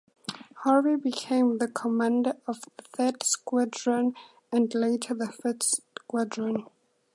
Hori 0.63 0.95
became 0.97 1.59
the 1.59 1.67
commander 1.67 2.33
of 2.47 2.61
the 2.63 2.83
Third 2.97 3.21
Squadron 3.21 4.15
and 4.51 4.73
later 4.73 5.13
the 5.13 5.31
First 5.31 5.81
Squadron. 5.99 6.65